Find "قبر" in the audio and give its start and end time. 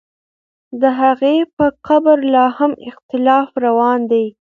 1.87-2.17